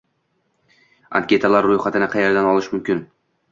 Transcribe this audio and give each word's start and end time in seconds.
anketalar 1.19 1.69
ro‘yxatini 1.73 2.09
qayerdan 2.17 2.51
olish 2.55 2.73
mumkin? 2.75 3.07